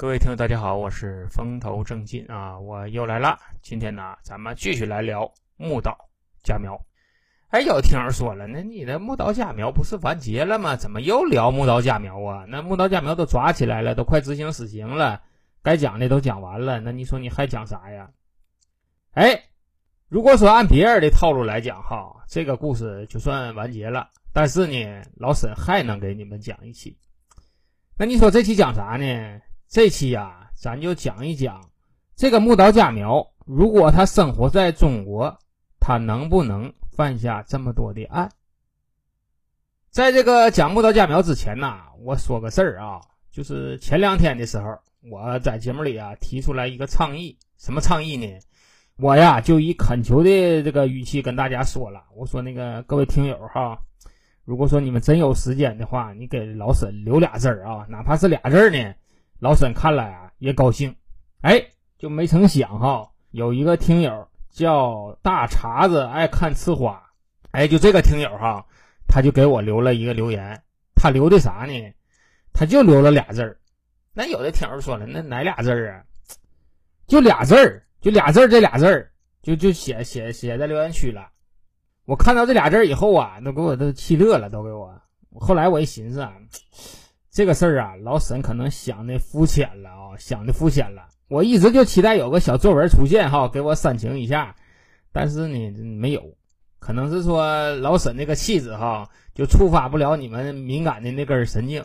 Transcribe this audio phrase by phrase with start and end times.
[0.00, 3.38] 各位听友，大家好，我是风头正劲啊，我又来了。
[3.60, 5.94] 今天呢，咱们继续来聊木岛
[6.42, 6.74] 佳苗。
[7.48, 10.74] 哎，有听友说了，那你的木岛佳苗不是完结了吗？
[10.74, 12.46] 怎么又聊木岛佳苗啊？
[12.48, 15.20] 那木岛佳苗都抓起来了，都快执行死刑了，
[15.62, 18.08] 该讲的都讲完了，那你说你还讲啥呀？
[19.12, 19.38] 哎，
[20.08, 26.96] 如果说按别人的套路来讲哈，这个故事就算完结了，但是呢，老沈还能给你们讲一期。
[27.98, 29.42] 那你说这期讲啥呢？
[29.70, 31.70] 这期呀，咱就讲一讲
[32.16, 35.38] 这个木岛佳苗，如果他生活在中国，
[35.78, 38.32] 他能不能犯下这么多的案？
[39.88, 44.76] 在这个讲木岛佳苗之前呢，我说个事儿啊，就是前两天的时候，
[45.08, 48.26] 我在节目里啊提出来一个倡议，什么倡议呢？
[48.96, 53.78] 我呀就以恳求的这个语气跟大家说了，我说那个各位听友哈，
[54.44, 58.92] 如果说你们真有时间的话，你给老沈留俩字儿啊，哪怕是俩字儿呢。
[59.40, 60.94] 老沈看了啊，也高兴，
[61.40, 61.64] 哎，
[61.98, 67.02] 就没成想哈，有一个听友叫大碴子爱看吃花，
[67.50, 68.66] 哎，就这个听友哈，
[69.08, 70.62] 他就给我留了一个留言，
[70.94, 71.94] 他留的啥呢？
[72.52, 73.58] 他就留了俩字儿。
[74.12, 76.04] 那有的听友说了，那哪俩字儿啊？
[77.06, 81.30] 就俩字儿，就俩字儿，这俩字儿就就写写写在留言区了。
[82.04, 85.00] 我看到这俩字儿以后啊，都给我都气乐了，都给我。
[85.40, 86.34] 后来我一寻思啊。
[87.30, 91.06] 这个事儿啊，老沈可能想的肤浅了啊，想的肤浅了。
[91.28, 94.56] 我一直就期待有个小作文出现哈，给我煽情一下，
[95.12, 96.34] 但是呢没有，
[96.80, 101.84] 可能是说老沈那个气质哈，就触发不了你们敏感的那根神经。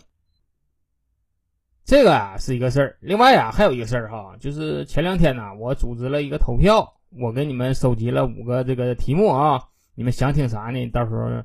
[1.83, 9.61] 这个啊是一个事儿，另外啊还有一个事儿哈，就是前两天呢，我组织了一个投票，我给你们收集了五个这个题目啊，
[9.93, 10.89] 你们想听啥呢？
[10.89, 11.43] 到时候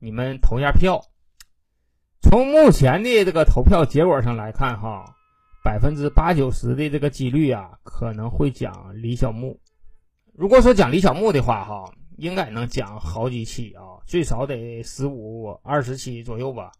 [0.00, 1.00] 你们投下票。
[2.22, 5.14] 从目前的这个投票结果上来看，哈，
[5.62, 9.60] 百分之八九十的这个几率啊，可能会讲李小牧。
[10.34, 16.72] 如果说讲李小牧的话，哈，应该能讲好几期啊，最少得十五二十期左右吧。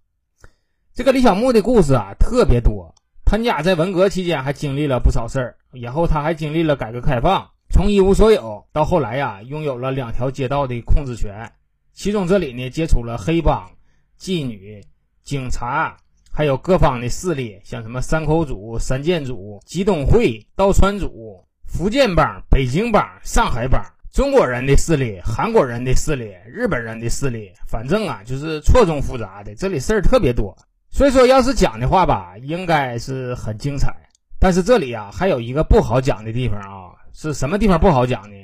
[0.92, 2.94] 这个李小牧的故事啊，特别多。
[3.24, 11.52] 他家在文革期间还经历了不少事儿，然后他还经历了改革开放，从一无所有到后来呀，拥有了两条街道的控制权。
[11.92, 13.70] 其中这里呢，接触了黑帮、
[14.18, 14.84] 妓女。
[15.26, 15.96] 警察
[16.30, 23.82] 还有各方的势力，像什么三口组、三剑组、吉东会、道川组、福建帮、北京帮、上海帮，
[24.12, 30.56] 中国人的势力、韩国人的势力、日本人的势力，反正啊，就是错综复杂的，这里事儿特别多。
[30.90, 33.92] 所以说，要是讲的话吧，应该是很精彩。
[34.38, 38.36] 但是这里啊，还有一个不好讲的地方啊，是什么地方不好讲呢？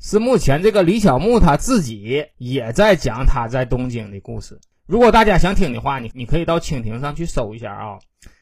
[0.00, 4.58] 是目前这个李小牧他自己也在讲他在东京的故事。
[4.84, 7.98] 如果大家想听的话，你你可以到蜻蜓上去搜一下啊，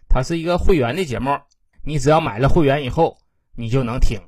[0.09, 1.39] 它是一个会员的节目，
[1.85, 3.19] 你只要买了会员以后，
[3.55, 4.19] 你就能听。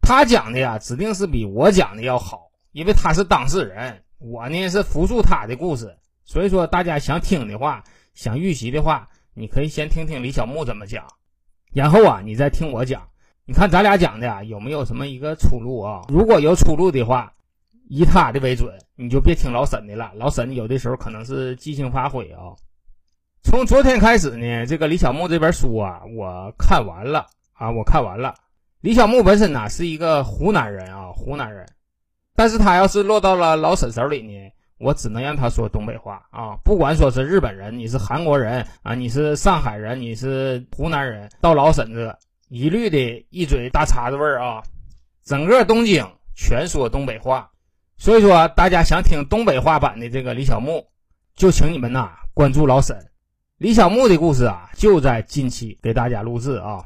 [0.00, 5.98] 他讲的呀，指定是比我讲的要好，因为他是当事人，我呢是复述他的故事。
[6.24, 7.82] 所以说，大家想听的话，
[8.14, 11.04] 想预习的话，你可以先听听李小牧怎么讲，
[11.72, 13.08] 然后啊，你再听我讲，
[13.44, 16.02] 你看咱俩讲的呀有没有什么一个出路啊？
[16.08, 17.32] 如果有出路的话。
[17.88, 20.10] 以他的为准，你就别听老沈的了。
[20.16, 22.54] 老沈有的时候可能是即兴发挥啊。
[23.42, 28.34] 从昨天开始呢，这个李小牧这本书啊，我看完了啊，我看完了。
[28.80, 31.64] 李小牧本身呢是一个湖南人啊，湖南人，
[32.34, 36.56] 但是他要是落到了老沈手里呢，我只能让他说东北话啊。
[36.64, 42.18] 不管说是日本人，你是韩国人啊，你是上海人，你是湖南人，到老沈这
[42.48, 44.60] 一律的一嘴大碴子味儿啊，
[45.24, 46.04] 整个东京
[46.34, 47.48] 全说东北话。
[47.98, 50.86] 所以说，大家想听东北话版的这个李小牧，
[51.34, 52.96] 就请你们呐关注老沈。
[53.58, 56.84] 李小牧的故事啊，就在近期给大家录制啊。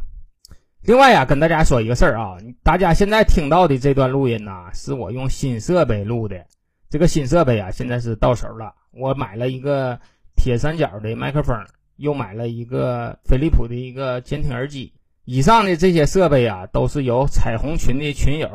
[0.83, 6.47] 另外呀，跟大家说一个事儿啊，大家现在听到的这段录音呐，是我用新设备录的。
[6.89, 8.73] 这个新设备啊，现在是到手了。
[8.93, 9.99] 我买了一个
[10.37, 11.67] 铁三角的麦克风，
[11.97, 14.93] 又买了一个飞利浦的一个监听耳机。
[15.25, 18.49] 以上的这些设备啊，都是由彩虹群的群友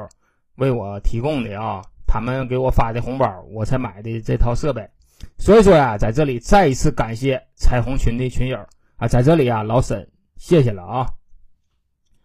[0.56, 1.84] 为我提供的啊。
[2.16, 4.90] 他们给我发的红包，我才买的这套设备。
[5.38, 8.58] 所以说呀，在这里再一次感谢彩虹群的群友
[8.96, 11.10] 啊，在这里啊，老沈谢谢了啊。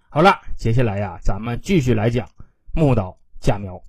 [0.08, 2.28] 好了，接下来呀，咱们继续来讲
[2.72, 3.82] 木岛佳苗。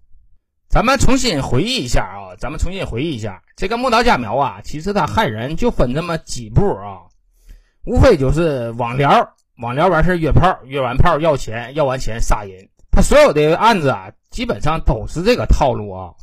[0.69, 7.06] 咱们重新回忆一下啊，咱们重新回忆一下这个木岛佳苗啊，其实他害人就分这么几步啊，
[7.86, 12.69] 无非就是网聊，网聊完事约炮，约完炮要钱，要完钱杀人。
[12.91, 14.11] 他所有的案子啊。
[14.31, 16.13] 基本上都是这个套路啊，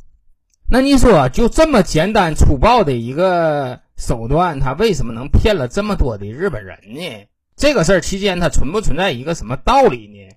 [0.67, 7.27] 那你说就这么简单粗暴的一个手段，他为什么能骗了这么多的日本人呢？
[7.55, 10.27] 这个事儿期间它存不存在一个什么道理呢？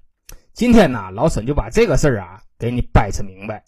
[0.52, 3.64] 今天呢，老沈就把这个事儿啊给你掰扯明白，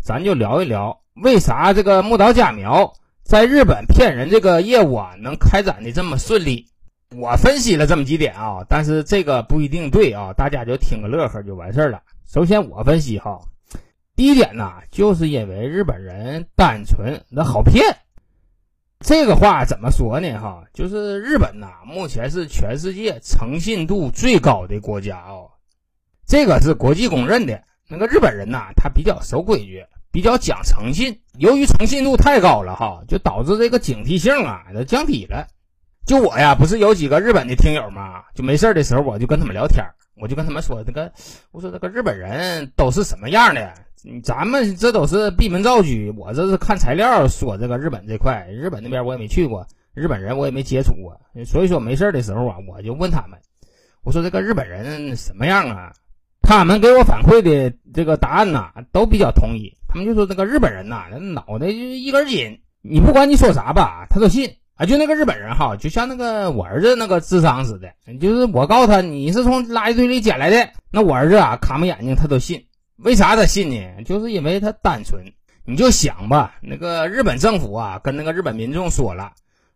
[0.00, 2.92] 咱就聊一聊为啥这个木岛佳苗
[3.24, 6.68] 在日本骗人这个业务啊能开展的这么顺利。
[7.16, 12.02] 我分析了这么几点啊，但是这个不一定对啊，大家就听个乐呵就完事儿了。
[12.28, 13.40] 首先我分析哈，
[14.14, 17.96] 第一点呢，就是因为日本人单纯的好骗。
[19.00, 20.38] 这个话怎么说呢？
[20.38, 25.50] 哈，就是日本呐，目前是全世界诚信度最高的国家哦，
[26.28, 27.60] 这个是国际公认的。
[27.88, 31.20] 那个日本人呐，他比较守规矩，比较讲诚信。
[31.38, 35.48] 由于诚信度太高了哈，就导致这个警惕性啊就降低了。
[36.10, 39.86] 就我呀，不是有几个日本的听友嘛，就没事的时候我就跟他们聊天，
[40.20, 41.12] 我就跟他们说这个，
[41.52, 43.72] 我说这个日本人都是什么样的？
[44.24, 49.64] 咱们这都是闭门造车，我这是看材料说这个日本这块，日本那边我也没去过，
[49.94, 51.16] 日本人我也没接触过，
[51.46, 53.38] 所以说没事的时候啊，我就问他们，
[54.02, 55.92] 我说这个日本人什么样啊？
[56.42, 61.04] 他们给我反馈的这个答案呐，都比较统一，他们就说这个日本人呐，
[61.34, 64.56] 脑袋就一根筋，你不管你说啥吧，他都信。
[64.80, 72.64] 啊，就那个日本人哈，就像那个我儿子那个智商似的，就是我告诉他你是从垃圾堆里捡来的，那我儿子啊，卡没眼睛他都信。
[72.96, 74.02] 为啥他信呢？
[74.06, 75.22] 就是因为他单纯。
[75.66, 79.30] 你就想吧，那个日本政府啊，跟那个日本民众说了，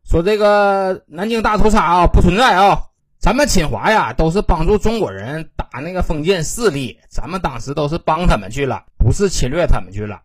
[0.09, 2.81] 说这个南京大屠杀啊不存在啊，
[3.19, 10.23] 咱们侵华呀都是帮助中国人打那个封建势力，咱们当时都是帮他们去了，不是侵略他们去了。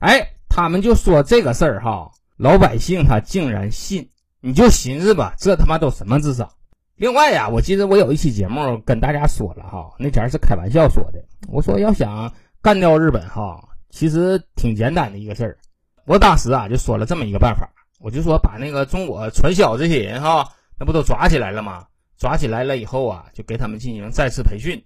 [0.00, 0.20] 哎，
[0.50, 4.06] 他们就说这个事儿哈，老百姓他竟然信。
[4.40, 6.48] 你就寻思吧，这他妈都什么智商？
[6.96, 11.18] 另外呀，我记得我有一期节目跟大家说了哈，那前是开玩笑说的。
[11.48, 12.32] 我说要想
[12.62, 15.58] 干掉日本哈，其实挺简单的一个事儿。
[16.06, 17.68] 我当时啊就说了这么一个办法，
[18.00, 20.48] 我就说把那个中国传销这些人哈，
[20.78, 21.84] 那不都抓起来了吗？
[22.16, 24.80] 抓起来了以后啊，就给他们进行再次培训，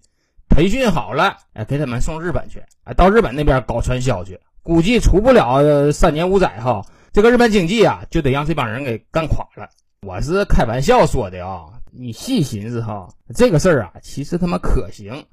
[0.49, 6.85] 培训好了，哎，给他们送日本去，哎，到日本那边搞传销去，估计出不了三年五载哈。
[7.13, 9.69] 这个日本经济啊，就得让这帮人给干垮了。
[10.01, 15.27] 我是开玩笑说的啊，你细寻思哈，这个事儿啊，其实他妈可行，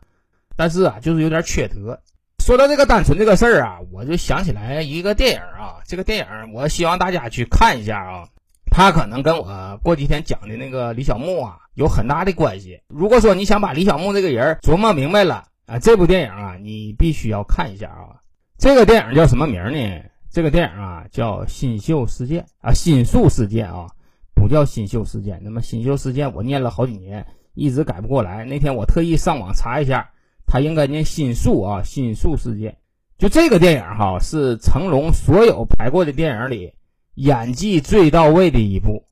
[0.58, 2.02] 但是啊，就是有点缺德。
[2.44, 8.28] 说到这个单纯这个事儿啊，我就想起来一个电影啊，这个电影我希望大家去看一下啊，
[8.70, 12.82] 它可能跟我过几天讲的那个李小牧啊有很大的关系。
[12.90, 18.20] 如果说你想把李小牧这个人琢磨明白了啊，这部电影啊，你必须要看一下啊。
[18.58, 20.04] 这个电影叫什么名呢？
[20.32, 23.88] 这个电影啊叫《新秀事件》啊，《新宿事件》啊，
[24.36, 25.38] 不叫《新秀事件》。
[25.44, 28.46] 那么《新秀事件》我念了好几年，一直改不过来。
[28.46, 30.12] 那天我特意上网查一下，
[30.46, 32.72] 它应该念《新宿》啊，《新宿事件》。
[33.18, 36.74] 就这个电影哈，是成龙所有拍过的电影里
[37.16, 39.06] 演技最到位的一部，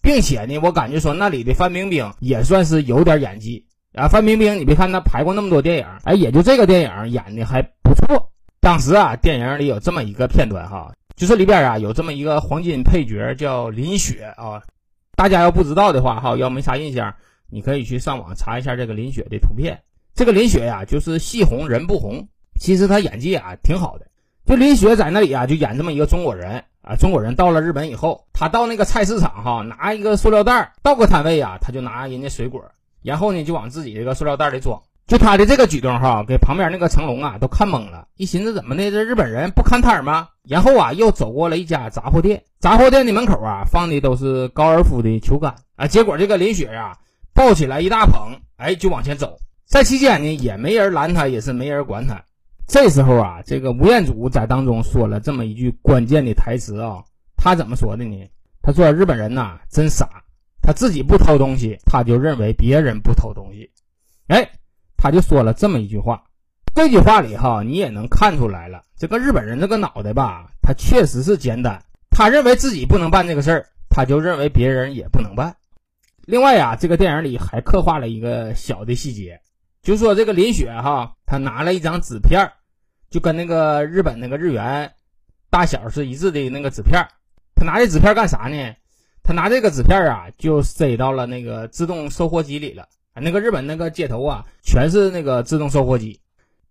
[0.00, 4.08] 并且呢，我感觉说那里的范冰冰也算是有点演技啊。
[4.08, 8.30] 范冰冰，你别看她拍过那么多电影，哎，也就这个电影演的还不错。
[8.64, 14.62] 当时啊，电影里有这么一个片段哈，就是里边啊有这么一个黄金配角叫林雪啊。
[15.16, 17.14] 大家要不知道的话哈，要没啥印象，
[17.50, 19.82] 你可以去上网查一下这个林雪的图片。
[20.14, 22.26] 这个林雪呀，就是戏红人不红，
[22.58, 24.06] 其实她演技啊挺好的。
[24.46, 26.96] 就林雪在那里啊，就演这么一个中国人啊。
[26.96, 32.64] 中国人到了日本以后，他到那个菜市场哈，拿一个塑料袋到个摊位啊，他就拿人家水果，
[33.02, 34.80] 然后呢就往自己这个塑料袋里装。
[35.06, 40.28] 就他的这个举动哈，给旁边那个成龙啊都看懵了，一寻思怎么的，这日本人不看摊吗？
[40.48, 45.86] 然后啊，又走过了一家杂货店，杂货店的门口啊放的都是高尔夫的球杆啊。
[45.86, 46.96] 结果这个林雪呀
[47.34, 52.24] 抱起来一大捧，哎，就往前走，在期间呢也没人拦他，也是没人管他。
[52.66, 57.04] 这时候啊，这个吴彦祖在当中说了这么一句关键的台词啊，
[57.36, 58.26] 他怎么说的呢？
[58.62, 60.08] 他说日本人呐真傻，
[60.62, 63.70] 他自己不偷东西，他就认为别人不偷东西，
[64.28, 64.48] 哎。
[65.04, 66.24] 他就说了这么一句话，
[66.74, 71.78] 这句话里哈，你也能看出来了，这个日本人这个脑袋吧，他确实是简单。
[72.08, 75.54] 他认为自己不能办这个事儿，他就认为别人也不能办。
[76.22, 79.42] 另外呀，这个电影里还刻画了一个小的细节，
[79.82, 82.50] 就说这个林雪哈，他拿了一张纸片，
[83.10, 84.90] 就跟那个日本那个日元
[85.50, 87.06] 大小是一致的那个纸片，
[87.54, 88.74] 他拿这纸片干啥呢？
[89.22, 92.88] 他拿这个纸片啊，就塞到了那个自动售货机里了。
[93.20, 96.20] 那个日本那个街头啊，全是那个自动售货机，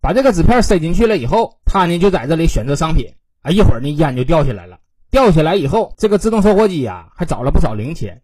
[0.01, 4.77] 把这个纸片塞进去了以后，他呢就在这里选择商品啊，一会儿呢烟就掉下来了，
[5.09, 8.21] 掉下来以后，这个自动售货机呀还找了不少零钱，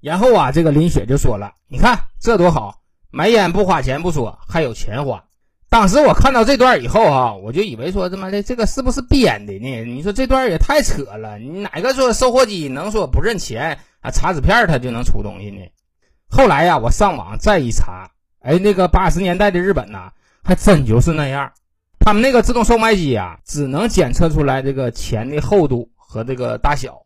[0.00, 5.24] 然后啊，这个林雪就说了，你看这多好，买烟不花钱不说，还有钱花。
[5.70, 9.84] 当时我看到这段以后啊，我就以为说他妈的这个是不是编的呢？
[9.84, 14.10] 你说这段也太扯了，你哪个说售货机能说不认钱啊？
[14.10, 15.62] 查纸片他就能出东西呢？
[16.34, 18.10] 后来呀，我上网再一查，
[18.40, 20.10] 哎，那个八十年代的日本呐，
[20.42, 21.52] 还真就是那样。
[22.00, 27.02] 他们那个自动售卖机啊，只能检测出来这个钱的厚度和这个大小，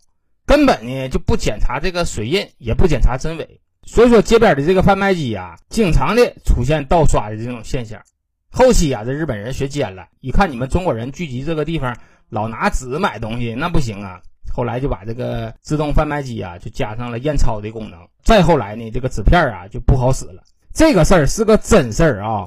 [0.46, 3.60] 根本呢就不检查这个水印，也不检查真伪。
[3.84, 8.00] 所以说街边的这个贩卖机啊，经常的出现盗刷的这种现象。
[8.48, 11.96] 后期啊，这日本人学奸了，一看你们中国人聚集这个地方，
[12.28, 14.20] 老拿纸买东西，那不行啊。
[14.52, 18.00] 后来就把这个自动贩卖机啊，就加上了验钞的功能。
[18.22, 20.42] 再后来呢，这个纸片啊就不好使了。
[20.74, 22.46] 这个事儿是个真事儿啊。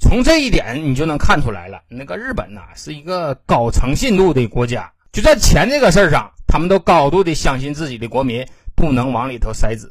[0.00, 9.90] 从这一点你就能看出来了，那个日本呐是一个高诚信度的国家，就在钱这个事儿上，他们都高度的相信自己的国民不能往里头塞纸。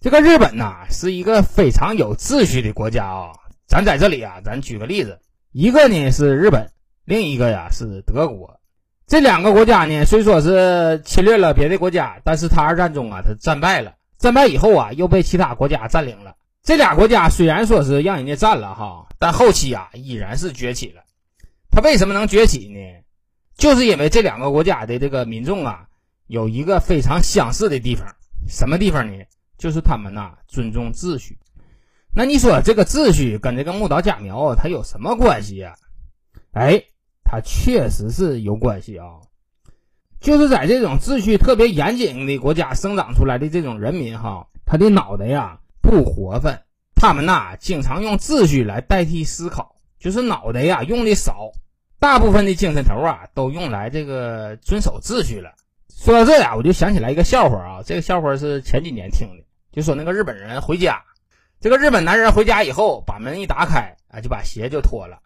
[0.00, 3.32] 这个日本呐是一个非常有秩序的国家啊。
[3.66, 5.18] 咱在这里啊，咱举个例子，
[5.52, 6.70] 一个呢是日本，
[7.04, 8.59] 另一个呀是德国。
[9.10, 16.36] 这两个国家呢，虽说是侵略了别的国家，但是他二战中啊，他战败了，战败以后啊，又被其他国家占领了。
[16.62, 21.02] 这俩国家虽然说是让人家占了哈，但后期啊依然是崛起了。
[21.72, 22.78] 他为什么能崛起呢？
[23.56, 25.86] 就是因为这两个国家的这个民众啊，
[26.28, 28.06] 有一个非常相似的地方。
[28.48, 29.24] 什么地方呢？
[29.58, 31.36] 就是他们呐尊重秩序。
[32.14, 35.74] 那你说这个秩序跟这个木岛佳苗它有什么关系呀？
[36.52, 36.80] 哎，
[37.30, 39.06] 它确实是有关系啊。
[40.18, 45.58] 就是在这种秩序特别严谨的国家生长出来的这种人民哈，他的脑袋呀。
[45.82, 46.62] 不活泛，
[46.94, 51.50] 他们呐经常用秩序来代替思考，就是脑袋呀用的少，
[51.98, 55.52] 大部分的精神头啊都用来这个遵守秩序了。
[55.88, 61.02] 说到这呀，我就想起来一个笑话啊，这个笑话是前几年听的，就说那个日本人回家，
[61.60, 65.18] 这个日本男人回家以后把门一打开啊，就把鞋就脱了，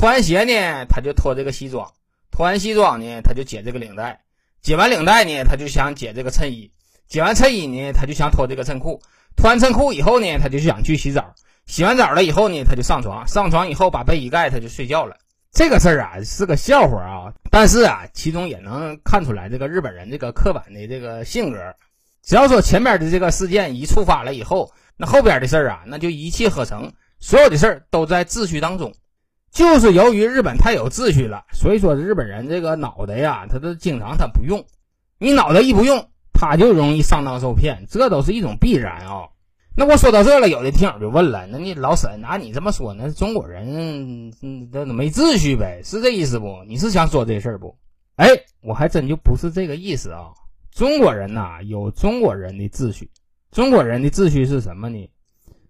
[0.00, 1.92] 脱完鞋呢他就脱这个西装，
[2.30, 4.22] 脱完西装呢他就解这个领带，
[4.62, 6.72] 解完领带呢他就想解这个衬衣，
[7.06, 9.02] 解完衬衣呢他就想脱这个衬裤。
[9.36, 11.34] 脱完衬裤以后呢，他就想去洗澡。
[11.66, 13.28] 洗完澡了以后呢，他就上床。
[13.28, 15.18] 上床以后把被一盖，他就睡觉了。
[15.52, 21.58] 这个事儿啊是个笑话啊，但是啊，其中也能看出来这个日本人这个刻板的这个性格。
[22.22, 26.90] 只要说前边的这个事件一触发了以后，那后边的事儿啊，那就一气呵成。
[27.18, 28.94] 所有的事儿都在秩序当中。
[29.50, 34.64] 就是由于日本太有秩序了，所以说日本人这个脑袋呀，他都经常他不用。
[35.18, 36.06] 你脑袋一不用。
[36.32, 39.28] 他就容易上当受骗，这都是一种必然啊。
[39.76, 45.82] 那我说到这了，有的听友就问了：那你老沈，拿你这么说，那中国人嗯，这没秩序呗？
[45.84, 46.64] 是这意思不？
[46.66, 47.76] 你是想说这事儿不？
[48.16, 48.28] 哎，
[48.62, 50.30] 我还真就不是这个意思啊。
[50.70, 53.10] 中国人呐，有中国人的秩序。
[53.50, 55.10] 中国人的秩序是什么呢？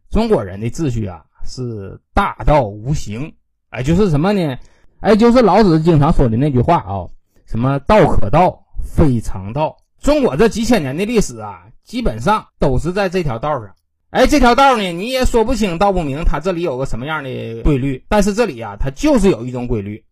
[0.09, 3.35] 中国人的秩序啊，是大道无形。
[3.71, 4.59] 哎，就是什么呢？
[5.01, 7.09] 哎，就是老子经常说的那句话啊，
[7.47, 9.77] 什么道可道，非常道。
[10.01, 13.71] 中国这几千年的历史啊，基本上都是在这条道上。
[14.11, 18.05] 哎，这条道呢，你也说不清道不明，它这里有个什么样的规律。
[18.09, 20.05] 但是这里啊，它就是有一种规律。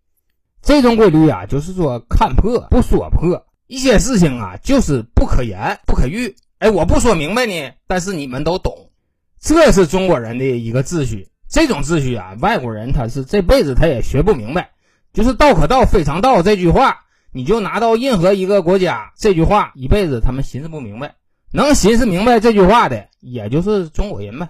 [0.63, 6.37] 这种规律啊，就是说看破不说破，一些事情啊，就是不可言不可喻。
[6.61, 8.91] 哎，我不说明白呢，但是你们都懂，
[9.41, 11.29] 这是中国人的一个秩序。
[11.49, 14.71] 这种秩序啊，外国人他是这辈子他也学不明白。
[15.13, 17.05] 就是道可道，非常道这句话。
[17.31, 21.15] 你就拿到任何一个国家这句话，一辈子他们寻思不明白，
[21.53, 24.49] 能寻思明白这句话的，也就是中国人呗。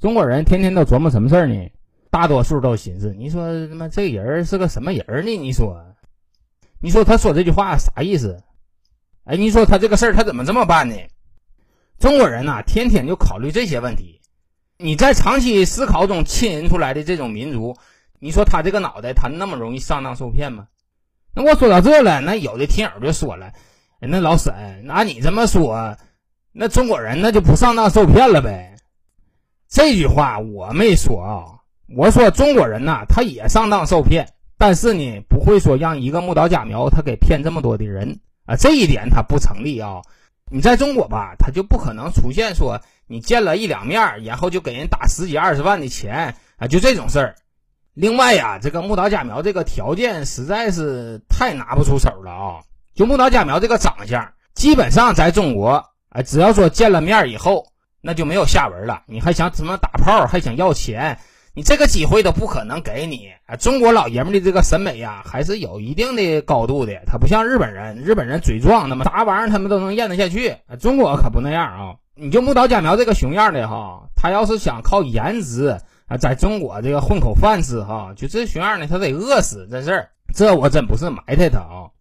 [0.00, 1.70] 中国人天天都琢磨什么事儿呢？
[2.08, 5.36] 大多数都寻思，你说他妈这人是个什么人呢？
[5.38, 5.84] 你说，
[6.80, 8.42] 你说他说这句话啥意思？
[9.24, 10.94] 哎，你说他这个事儿他怎么这么办呢？
[11.98, 14.20] 中国人呐，天天就考虑这些问题。
[14.82, 17.76] 你在长期思考中浸淫出来的这种民族，
[18.18, 20.66] 你说他这个脑袋他那么容易上当受骗吗？
[21.34, 23.52] 那我说到这了，那有的听友就说了
[24.00, 25.96] ：“那老沈，那你这么说，
[26.52, 28.74] 那中国人那就不上当受骗了呗？”
[29.70, 31.62] 这句话我没说啊，
[31.96, 40.02] 我说中国人呐，他也上当受骗，但是呢，不会说让一个木岛假苗他给骗这么多的人啊，这一点他不成立啊。
[40.52, 47.34] 你在中国吧，他就不可能出现说你见了一两面，然后就给人打十几二十万的钱啊，就这种事儿。
[47.94, 52.60] 另外呀，这个木岛佳苗这个条件实在是太拿不出手了啊！
[52.94, 57.68] 就木岛佳苗这个长相，基本上在中国，啊，只要说见了面以后，
[58.02, 59.04] 那就没有下文了。
[59.06, 61.18] 你还想怎么打炮，还想要钱，
[61.54, 63.28] 你这个机会都不可能给你。
[63.46, 67.02] 啊，中国老爷们的这个审美呀，还是有一定的高度的。
[67.06, 70.56] 他不像日本人，日本人嘴壮，那么啥玩意儿他们都能咽得下去。
[70.80, 71.96] 中国可不那样啊！
[72.14, 76.16] 你就木岛佳苗这个熊样的哈，他要是想靠颜值啊。
[76.16, 81.92] 在中国这个混口饭吃哈，就这熊样的他得饿死，这事儿，这我真不是埋汰他啊。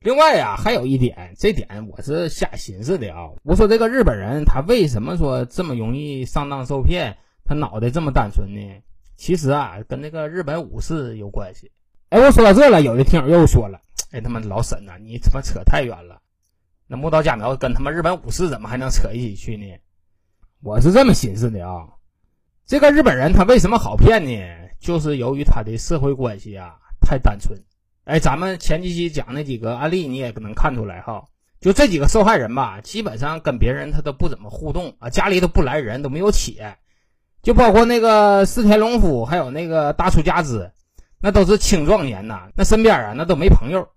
[0.00, 3.30] 另外呀，还有一点，这点我是瞎寻思的啊。
[3.42, 7.16] 我说这个日本人他为什么说这么容易上当受骗？
[7.48, 8.82] 他脑袋这么单纯呢？
[9.16, 11.72] 其实啊，跟那个日本武士有关系。
[12.10, 13.80] 哎，我说到这了，有的听友又说了，
[14.12, 16.20] 哎，他妈老沈呐，你他妈扯太远了。
[16.86, 19.66] 那木刀佳苗跟他妈日本武士怎么还能扯一起去呢？
[20.62, 21.88] 我是这么寻思的啊，
[22.66, 24.30] 这个日本人他为什么好骗呢？
[24.78, 27.58] 就是由于他的社会关系啊太单纯。
[28.04, 31.24] 哎，咱们前几期讲那几个案例，你也能看出来哈。
[31.60, 36.76] 就这几个受害人吧，基本上跟别人他都不怎么互动啊，家里都不来人，都没有且。
[37.48, 40.70] 就包括那个四田龙夫，还有那个大出家子，
[41.18, 43.88] 那都是青壮年呐，那身边啊那都没朋友。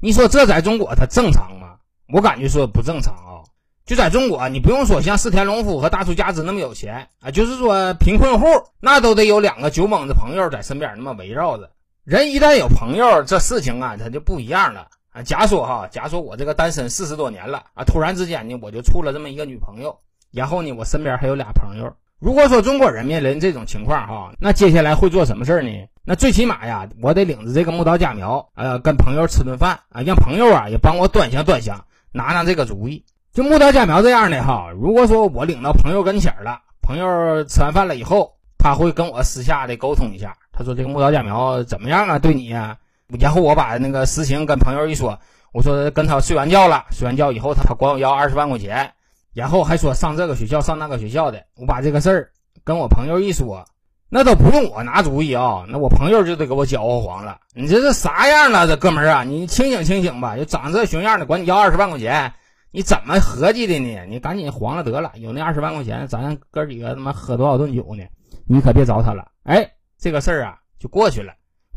[0.00, 1.76] 你说这在中国他正常吗？
[2.12, 3.46] 我感觉说不正常啊。
[3.84, 8.44] 就在中国，你不用说像四田龙夫和大出家子那么有钱啊，就是说贫困户
[8.80, 11.70] 那都得有两个酒蒙子朋友在身边那么围绕着。
[12.02, 15.22] 人一旦有朋友，这事情啊，他就不一样了啊。
[15.22, 19.96] 假说哈，假说我这个单身四十多年了啊，突然之间呢，我就处了这么一个女朋友，
[20.32, 21.94] 然后呢，我身边还有俩朋友。
[22.18, 25.70] 如果说中国人面临这种情况哈，那接下来会做什么事儿呢？
[26.02, 33.04] 那最起码呀，我得领着这个木刀家苗，呃，跟朋友吃顿饭啊，让朋友啊也帮我端详端详，拿拿这个主意。
[33.32, 40.34] 就木刀家苗这样的哈，如果说我领到朋友跟前了，朋友吃完饭了以后，他会跟我私下的沟通一下。
[40.52, 42.18] 他说：“这个木刀假苗怎么样啊？
[42.18, 42.78] 对你呀？”
[43.20, 45.18] 然后我把那个实情跟朋友一说，
[45.52, 48.90] 我说跟他睡完觉了，睡完觉以后他管我要二十万块钱，
[49.36, 51.44] 然后还说上这个学校上那个学校的。
[51.56, 52.30] 我把这个事儿
[52.64, 53.62] 跟我朋友一说，
[54.08, 57.38] 那都不用我拿主意啊，那我朋友就得给我搅和黄了。
[57.52, 59.24] 你这是啥样了，这哥们儿啊？
[59.24, 60.38] 你清醒清醒吧！
[60.38, 62.32] 就长这熊样的，管你要二十万块钱，
[62.70, 64.06] 你怎么合计的呢？
[64.08, 68.04] 你赶紧黄了得了，有那二十万块钱，咱哥几个他妈喝多少顿酒呢？
[68.48, 69.70] 你可别找他了，哎。
[69.98, 71.32] 这个事儿啊就过去了，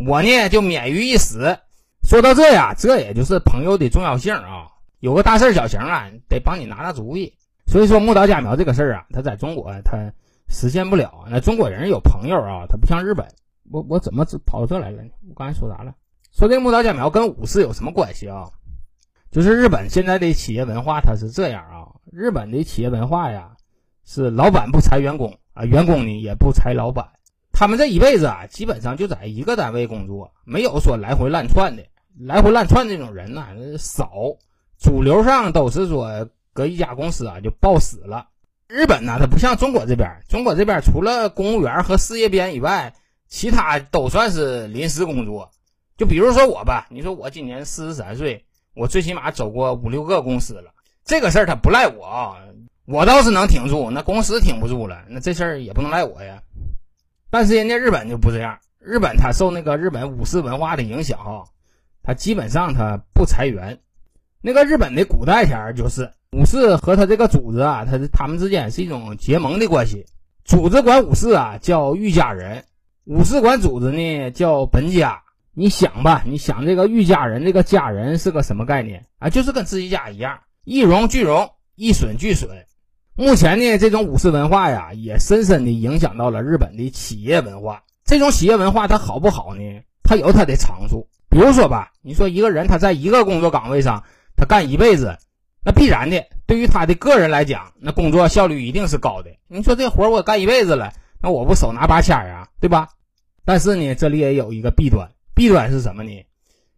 [0.06, 1.58] 我呢就免于一死。
[2.04, 4.68] 说到这呀，这也就是朋友的重要性啊。
[5.00, 7.34] 有个大事小情啊，得帮你拿拿主意。
[7.70, 10.12] 所以说木岛假苗这个事儿啊，它在中国它
[10.48, 11.26] 实现不了。
[11.30, 13.28] 那中国人有朋友啊，他不像日本。
[13.70, 15.12] 我我怎么跑到这来了呢？
[15.30, 15.94] 我刚才说啥了？
[16.32, 18.50] 说这木岛假苗跟武士有什么关系啊？
[19.30, 23.52] 就是日本现在的企业文化它是这样啊，日本的企业文化呀
[24.04, 27.08] 是老板不裁员工啊，员工呢也不裁老板。
[27.52, 31.84] 他们这一辈子啊，基本上就在一个单位工作，没有说来回乱窜的。
[32.20, 33.46] 来回乱窜这种人呢
[33.78, 34.10] 少，
[34.80, 36.28] 主流上都是说
[36.60, 38.28] 搁一家公司啊就暴死了。
[38.68, 42.94] 日本呢，它不像中国这边，中国这边除了公务员和事业编以外，
[43.30, 45.52] 其他都算是临时工作。
[45.96, 48.44] 就比如说我吧，你说我今年四十三岁，
[48.76, 50.74] 我最起码走过五六个公司了。
[51.06, 52.36] 这个事儿他不赖我啊，
[52.86, 56.44] 我倒是能挺住，那公司挺不住了，那这事儿也不能赖我呀。
[57.30, 61.46] 但是人家日本就不这样，日本他受那个日本武士文化的影响哈，
[62.04, 63.80] 他基本上他不裁员。
[64.42, 70.06] 那个日本的古代前就是武士和他这个组织啊，他他们之间是一种结盟的关系。
[70.46, 72.64] 组织管武士啊叫御家人，
[73.06, 75.24] 武士管组织呢叫本家。
[75.54, 79.30] 你想吧，你想这个御家人这个家人是个什么概念啊？
[79.30, 82.50] 就是跟自己家一样，一荣俱荣，一损俱损。
[83.16, 87.84] 目前呢，这种武士文化呀，也深深的影响到了日本的企业文化。
[88.06, 89.62] 这种企业文化它好不好呢？
[90.04, 91.08] 它有它的长处。
[91.30, 94.04] 比如说吧，你说一个人他在一个工作岗位上，
[94.38, 95.18] 他干一辈子，
[95.64, 99.32] 那必然的，对于他的个人来讲，那工作效率一定是高的。
[99.48, 102.90] 你说这活我干一辈子了，那我不手拿把掐啊，对吧？
[103.44, 106.26] 但是呢，这里也有一个弊端，弊端是什么呢？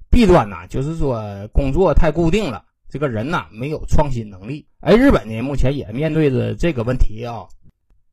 [0.10, 2.66] 弊端呢，就是说工作太固定了。
[2.90, 4.66] 这个人呐，没有创新能力。
[4.82, 7.48] 哎，日本呢，目前也面对着这个问题啊。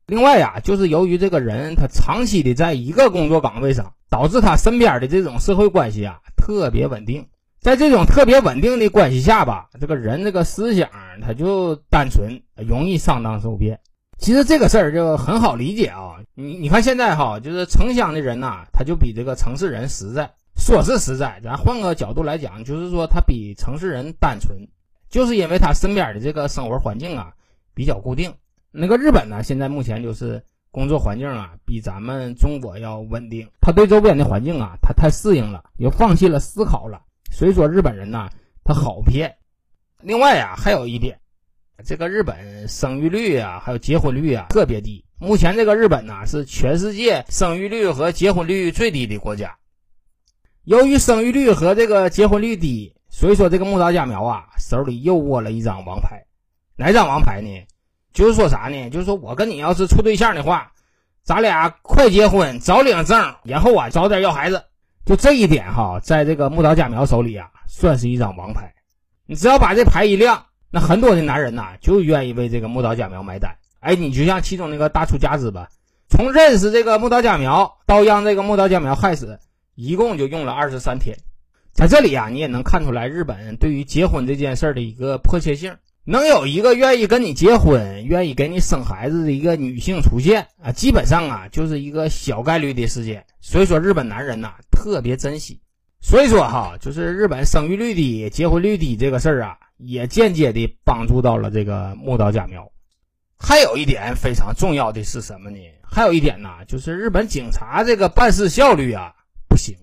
[0.05, 7.27] 另外呀，就是由于这个人他长期的在一个工作岗位上，导致他身边的这种社会关系啊特别稳定。
[7.59, 10.89] 在这种特别稳定的关系下吧，这个人这个思想
[11.21, 13.79] 他就单纯，容易上当受骗。
[14.17, 16.15] 其实这个事儿就很好理解啊。
[16.35, 20.31] 你你看现在哈，就是城乡的人呐，他就比这个城市人实在。
[20.57, 24.67] 说是实在，咱换个角度来讲，就是说他比城市人单纯，
[25.09, 27.31] 就是因为他身边的这个生活环境啊
[27.73, 28.33] 比较固定。
[28.71, 38.29] 那个日本呢，现在目前就是工作环境啊比咱们中国要稳定，他对周边的环境啊他太适应了，又放弃了思考了，所以说日本人呢
[38.63, 39.35] 他好骗。
[40.01, 41.19] 另外呀，还有一点，
[41.83, 49.55] 这个日本生育率啊还有结婚率啊特别低，目前这个日本呢是全世界生育率和结婚率最低的国家。
[50.63, 56.23] 由于生育率和这个结婚率低，所以说这个木岛佳苗啊手里又握了一张王牌。
[56.75, 57.49] 哪张王牌呢？
[58.13, 58.89] 就是说啥呢？
[58.89, 60.71] 就是说我跟你要是处对象的话，
[61.23, 64.63] 咱俩快结婚，早领证，然后啊早点要孩子。
[65.05, 68.73] 就这一点哈，在这个木岛假苗手里啊，算是一张王牌。
[69.25, 73.55] 你只要把这牌一亮，那很多的男人呐就愿意为这个木岛假苗买单。
[73.79, 75.69] 哎，你就像其中那个大出家子吧，
[76.09, 79.39] 从认识这个木岛假苗到让这个木岛假苗害死，
[79.75, 81.17] 一共就用了二十三天。
[81.71, 85.75] 在这里啊，你也能看出来日本对于结婚这件事的一个迫切性。
[86.09, 93.27] 能有一个愿意跟你结婚、愿意给你生孩子的一个女性出现啊，基本上啊就是一个小概率的事件。
[93.41, 95.61] 所以说，日本男人呐特别珍惜。
[96.01, 102.71] 所以说哈，就是日本生育率低、结婚率低这个事儿啊，也间接的帮助到了这个木岛佳苗。
[103.37, 105.59] 还有一点非常重要的是什么呢？
[105.83, 109.13] 还有一点呢，就是日本警察这个办事效率啊
[109.47, 109.77] 不行。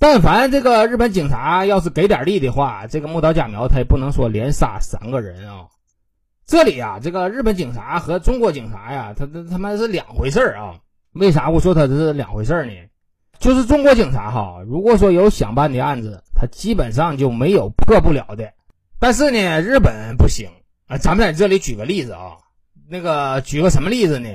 [0.00, 5.66] 但凡这个日本警察要是给点力的话，这个木岛假苗他也不能说连杀三个人啊。
[6.46, 10.76] 这里啊，这个日本警察和中国警察呀，他他他妈是两回事儿啊。
[11.14, 12.72] 为啥我说他这是两回事儿呢？
[13.38, 18.52] 就是中国警察哈，如果说有想办的案子，他基本上就没有破不了的。
[19.00, 20.48] 但是呢，日本不行
[20.86, 20.96] 啊。
[20.96, 22.38] 咱们在这里举个例子啊，
[22.88, 24.28] 那个举个什么例子呢？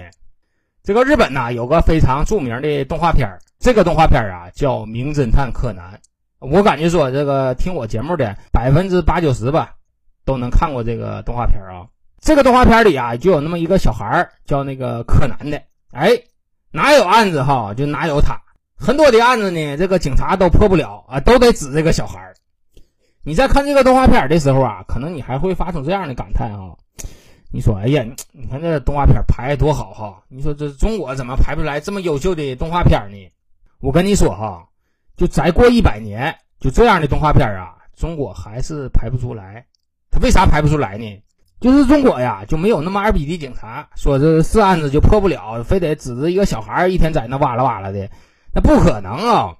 [0.83, 5.97] 这个日本呐，有个非常著名的动画片儿这个动画片啊叫《名侦探柯南》，
[6.45, 9.75] 我感觉说这个听我节目的百分之八九十吧，
[10.25, 11.87] 都能看过这个动画片啊。
[12.19, 15.61] 这个动画片里啊就有那么一个小孩叫那个柯南的，
[15.93, 16.09] 哎，
[16.71, 18.37] 哪有案子哈就哪有他，
[18.75, 22.19] 很多的案子呢这个警察都破不了啊，都得指这个小孩
[23.23, 26.75] 你在看这个动画片的时候啊，可能你还会发出这样的感叹啊，
[27.49, 33.29] 你说哎呀，你看这动画片拍多好哈，你说这中国怎么拍不出来这么优秀的动画片呢？
[33.83, 34.69] 我跟你说哈，
[35.17, 39.65] 就再过一百年，就这样的动画片啊，中国还是拍不出来。
[40.09, 41.21] 他为啥拍不出来呢？
[41.59, 48.09] 就是中国呀，就没有那么二逼的警察，说这是案子就破不了，非得指着一个小孩一天在那哇啦哇啦的，
[48.53, 49.57] 那不可能啊。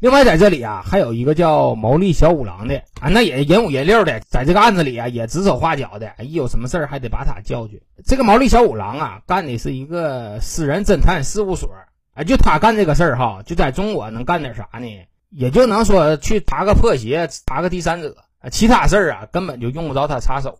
[0.00, 7.80] 另外在这里啊，还有一个叫毛利小五郎的啊，那也人五人六的，在这个案子里啊也指手画脚的，一有什么事儿还得把他叫去。
[8.04, 11.70] 这个毛利小五郎啊，干的是一个私人侦探事务所。
[12.12, 15.06] 哎，就他干这个事儿哈，就在中国能干点啥呢？
[15.30, 18.16] 也就能说去查个破鞋，查个第三者，
[18.50, 20.58] 其他事儿啊根本就用不着他插手。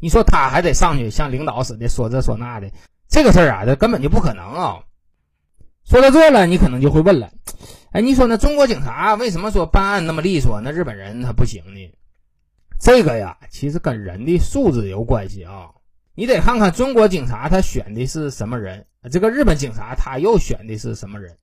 [0.00, 2.70] 你说他还得上去像领导似的说这说那的，
[3.08, 4.78] 这个事儿啊，这根本就不可能啊。
[5.84, 7.30] 说到这了，你可能就会问了，
[7.92, 11.92] 哎，你说那中国警察为什么说办案那么利索，那日本人他不行呢？
[12.80, 15.70] 这个呀，其实跟人的素质有关系啊。
[16.14, 18.86] 你得看看中国警察他选的是什么人。
[19.10, 21.36] 这个日本警察他又选的是什么人？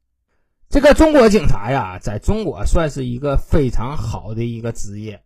[0.69, 5.21] 这个中国警察呀，在中国算是一个非常好的一个职业，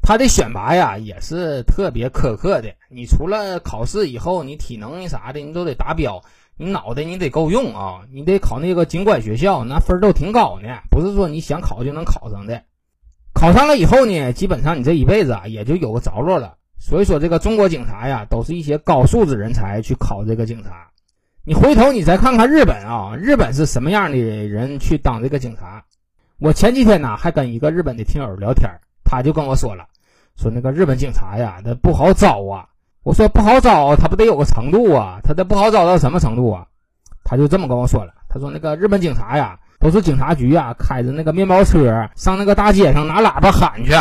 [0.00, 2.72] 他的选拔呀也是特别苛刻的。
[2.88, 6.22] 你除了考试以后，你体能啥的你都得达标，
[6.56, 12.62] 你脑袋你得够用啊，你得考那个警官学校，那分都挺高呢，不是说你想考就能考上的。
[13.34, 16.56] 考上了以后呢，基本上你这一辈子啊也就有个着落了。
[16.78, 20.88] 所以说，这个中国警察呀，都是一些高素质人才去考这个警察。
[21.48, 25.80] 你回头你再看看日本啊，日本是什么样的人去当这个警察？
[26.40, 28.68] 我前几天呢还跟一个日本的听友聊天，
[29.04, 29.86] 他就跟我说了，
[30.36, 32.66] 说那个日本警察呀，他不好招啊。
[33.04, 35.20] 我说不好招，他不得有个程度啊？
[35.22, 36.66] 他得不好招到什么程度啊？
[37.22, 43.92] 他就这么跟我说了，他说那个日本警察呀，都是警察局啊开着那个面包车上那个大街上拿喇叭喊去，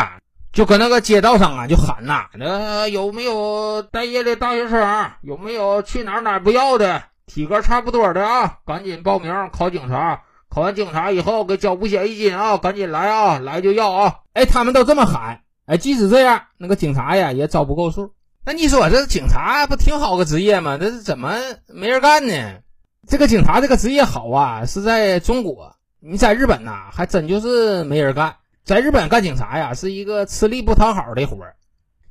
[0.52, 5.12] 就搁那个街道上啊就喊呐，那有没有待业的大学生？
[5.22, 7.04] 有没有去哪哪不要的？
[7.26, 10.22] 体格差不多的啊，赶紧报名考警察。
[10.48, 14.16] 考完警察以后，给交五险一金啊，赶紧来啊，来就要啊。
[14.34, 15.42] 哎，他们都这么喊。
[15.66, 18.14] 哎，即使这样，那个警察呀也招不够数。
[18.46, 20.78] 那你说这警察不挺好个职业吗？
[20.78, 21.34] 这是怎么
[21.68, 22.34] 没人干呢？
[23.08, 25.76] 这个警察这个职业好啊，是在中国。
[26.00, 28.36] 你在日本呐，还真就是没人干。
[28.64, 31.56] 在日本干警察呀，是一个吃力不讨好的活儿。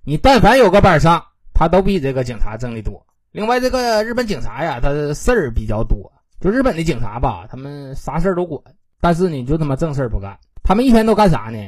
[0.05, 1.25] 你但凡有个班上，
[1.55, 3.07] 他都比这个警察挣的多。
[3.35, 6.13] 另外，这个日本警察呀，他事儿比较多。
[6.41, 8.63] 就日本的警察吧，他们啥事儿都管，
[9.01, 10.39] 但是呢，就他妈正事儿不干。
[10.63, 11.59] 他们一天都干啥呢？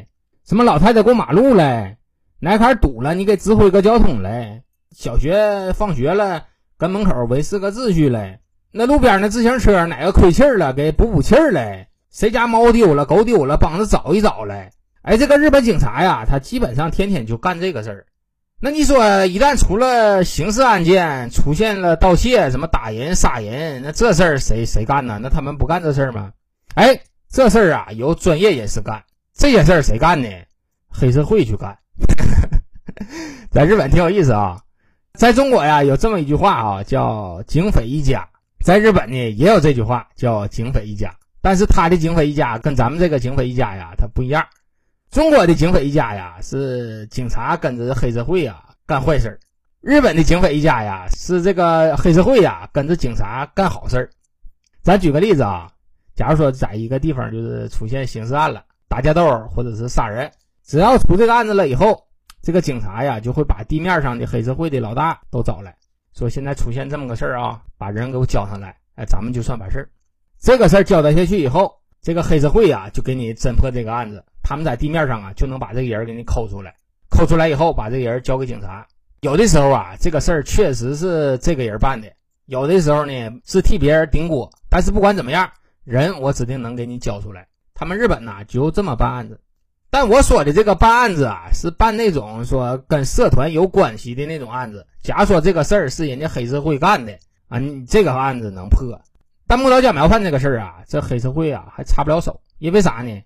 [0.45, 1.97] 什么老太太过马路嘞，
[2.39, 6.45] 哪坎堵了，你给指挥个交通嘞；小学放学了，
[6.79, 8.39] 跟门口维持个秩序嘞；
[8.71, 14.71] 那路边那自行车哪个亏气儿了，给补补气儿嘞；谁家猫丢了，狗丢了，帮着找一找嘞。
[15.03, 18.07] 哎，这个日本警察呀，他基本上天天就干这个事儿。
[18.59, 25.19] 那你说，一旦出了刑事案件，出现了盗窃、什么打人、杀人，那这事儿谁谁干呢？
[25.23, 26.33] 那他们不干这事儿吗？
[26.75, 26.99] 哎，
[27.31, 29.05] 这事儿啊，由专业人士干。
[29.35, 30.29] 这些事儿谁干呢？
[30.89, 31.77] 黑社会去干。
[33.53, 34.59] 在日本挺有意思啊，
[35.13, 38.27] 在中国呀，有这么一句话啊，叫“警匪一家”。
[38.65, 44.47] 在日本呢，也有这句话叫“警匪一家”，但是他的“警匪一家”跟咱们这个“警匪一家”呀，它不一样。
[45.17, 49.31] 中国的警匪一家呀，是警察跟着黑社会呀干坏事；
[49.81, 54.11] 日本的警匪一家呀，是这个黑社会呀跟着警察干好事儿。
[54.83, 55.73] 咱举个例子啊，
[56.15, 60.31] 假如说在一个地方就是出现刑事案了，打架斗或者是杀人，
[60.67, 61.99] 只要出这个案子了以后，
[62.43, 65.75] 这个警察呀就会把地面上的黑社会的老大都找来
[66.13, 69.89] 说：“现在出现这么个事儿啊，把人给我交上来，哎，咱们就算完事儿。”
[70.39, 71.75] 这个事儿交代下去以后，
[72.07, 74.25] 这个黑社会啊就给你侦破这个案子。
[74.41, 76.77] 他们在地面上啊，就能把这个人给你抠出来，
[77.11, 78.87] 抠出来以后，把这个人交给警察。
[79.23, 82.07] 有的时候啊，这个事儿确实是这个人办的；
[82.45, 83.13] 有的时候呢，
[83.45, 84.49] 是替别人顶锅。
[84.71, 85.51] 但是不管怎么样，
[85.83, 87.49] 人我指定能给你交出来。
[87.75, 89.41] 他们日本呐就这么办案子。
[89.91, 94.87] 但我说的这个办案子啊，是办那种说跟社团有关系的那种案子。
[95.03, 98.97] 假如说这个事儿是人家黑社会干的啊，你这个案子能破。
[99.49, 103.23] 但木岛假苗犯这个事儿啊，这黑社会啊还插不了手，因为啥呢？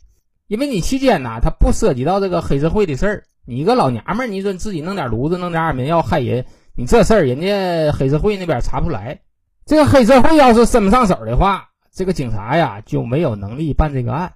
[0.48, 3.24] 因为你期间呢，他不涉及到这个黑社会的事儿。
[3.46, 6.44] 你一个老娘们儿，你说你自己弄点炉子，弄点安眠药害人，
[6.76, 9.20] 你这事儿人家黑社会那边查不出来。
[9.64, 14.32] 这个黑社会要是伸不上手的话，这个警察呀就没有能力办这个案。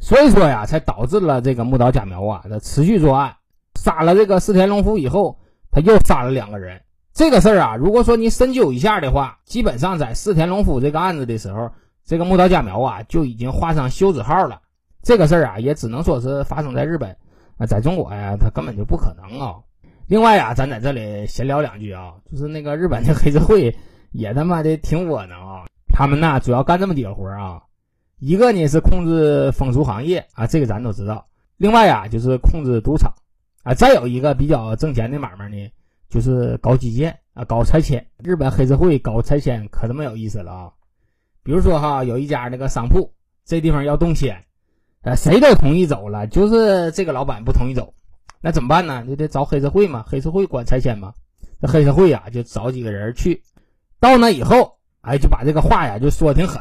[0.00, 3.36] 所以说呀，才导致了这个木岛假苗啊，他持续作案，
[3.80, 5.38] 杀了这个四田龙夫以后，
[5.70, 6.82] 他又杀了两个人。
[7.14, 11.70] 这个事儿啊，如果说你深究一下的话，基本上在四田龙夫这个案子的时候，
[12.04, 14.60] 这个木岛假苗啊就已经画上休止号了。
[15.02, 17.14] 这个事儿啊，也只能说是发生在日本
[17.58, 19.56] 啊，在中国呀，它根本就不可能啊。
[20.06, 23.76] 另外呀，咱在这里闲聊两句啊，就是那个日本的黑社会
[24.12, 25.64] 也他妈的挺窝囊啊。
[25.88, 27.60] 他们呢，主要干这么几个活啊，
[28.20, 31.26] 一个呢是控制风俗行业啊，这个咱都知道。
[31.58, 33.12] 另外呀，就是控制赌场
[33.64, 35.70] 啊，再有一个比较挣钱的买卖呢，
[36.12, 38.06] 就是搞基建啊，搞拆迁。
[38.22, 40.70] 日本黑社会搞拆迁可他妈有意思了啊。
[41.42, 43.10] 比如说哈，有一家那个商铺，
[43.46, 44.44] 这地方要动迁。
[45.00, 47.94] 呃，谁都同意走了，就是这个老板不同意走，
[48.42, 49.06] 那怎么办呢？
[49.06, 51.14] 就得找黑社会嘛，黑社会管拆迁嘛。
[51.62, 53.42] 这黑社会呀，就找几个人去，
[53.98, 56.60] 到那以后，哎，就把这个话呀就说挺狠，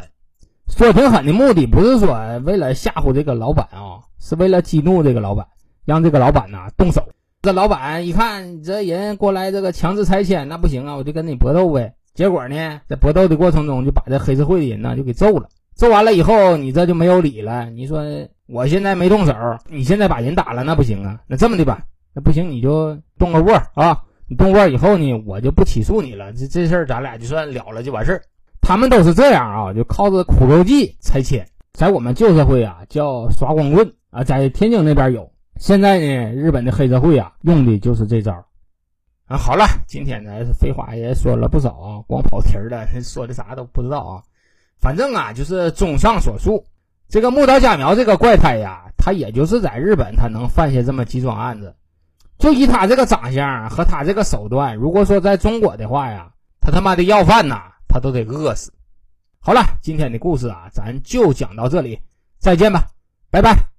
[0.69, 5.45] 说挺狠的目的不是说为了吓唬这个老板啊，是为了激怒这个老板，
[5.83, 7.05] 让这个老板呐动手。
[7.43, 11.95] 这老板一看你这人过来这个强制拆迁，那不行啊，我就跟你搏斗呗。
[12.13, 15.49] 结果呢，在搏斗的过程中就把这黑社会的人呢就给揍了。
[15.73, 17.67] 揍完了以后，你这就没有理了。
[17.71, 18.03] 你说
[18.47, 19.33] 我现在没动手，
[19.69, 21.19] 你现在把人打了，那不行啊。
[21.25, 21.81] 那这么的吧，
[22.13, 24.03] 那不行，你就动个窝啊。
[24.27, 26.31] 你动窝以后呢，我就不起诉你了。
[26.33, 28.21] 这这事儿咱俩就算了了，就完事儿。
[28.61, 31.43] 他们都是这样啊，就靠着苦肉计拆迁。
[31.73, 35.30] 在我们旧社会啊，叫耍光棍啊，在天津那边有。
[35.61, 38.33] 现在呢，日本的黑社会啊，用的就是这招。
[39.27, 44.23] 啊，好了，今天呢废话也说了不少啊，光跑题儿了，说的啥都不知道啊。
[44.79, 46.65] 反正啊，就是综上所述，
[47.07, 51.75] 这个木岛佳苗这个怪胎呀，他也就是在日本，他能犯下这么几桩案子。
[52.39, 58.73] 就以他这个长相和他这个手段，如果说在中国的话呀，他他妈的要饭呐，他都得饿死。
[59.39, 62.01] 好了，今天的故事啊，咱就讲到这里，
[62.39, 62.87] 再见吧，
[63.29, 63.70] 拜拜。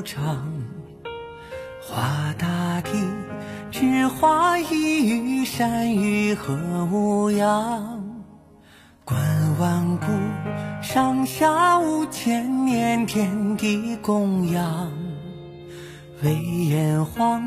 [0.00, 0.42] 月悠长，
[1.82, 2.90] 画大地，
[3.70, 6.54] 只画一隅山与河
[6.90, 8.02] 无恙。
[9.04, 9.20] 观
[9.58, 10.06] 万古，
[10.82, 14.90] 上下五千年，天地供养。
[16.22, 17.42] 为炎黄，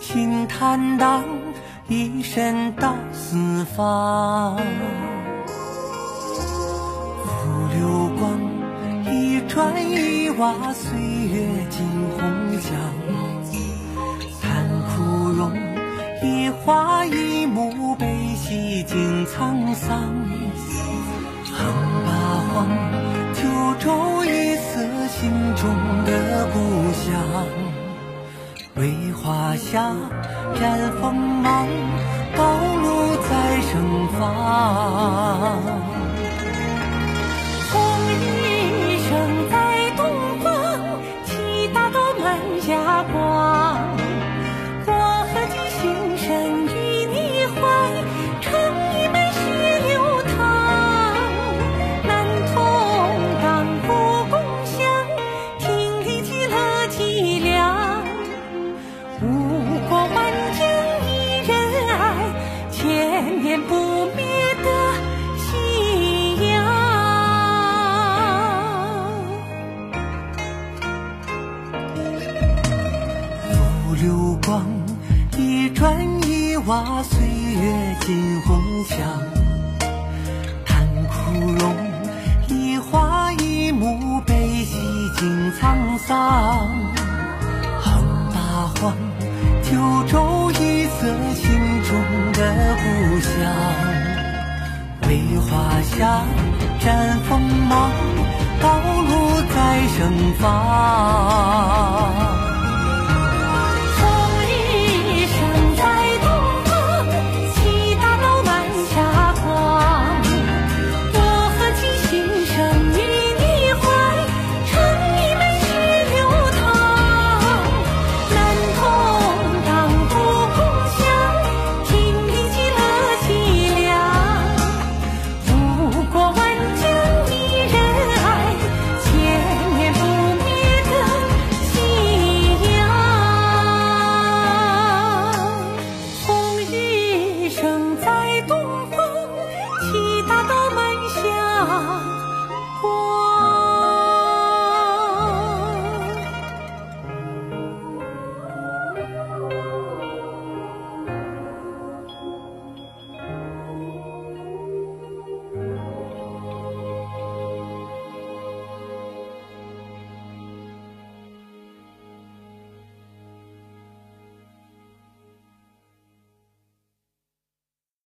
[0.00, 1.24] 心坦荡，
[1.88, 4.56] 一身到四方。
[7.24, 7.32] 付
[7.74, 8.38] 流光
[9.06, 12.20] 一转一瓦，岁月尽红
[12.60, 12.70] 墙。
[14.42, 15.52] 叹枯荣，
[16.22, 20.00] 一花一木，悲喜尽沧桑。
[21.52, 21.66] 横
[22.04, 22.10] 八
[22.52, 22.68] 荒，
[23.34, 23.42] 九
[23.78, 25.62] 州一色，心中
[26.04, 26.58] 的故
[26.92, 27.04] 乡。
[28.76, 29.94] 为华夏
[30.58, 31.68] 展锋芒，
[32.36, 32.42] 道
[32.82, 33.72] 路再盛
[34.18, 35.93] 放。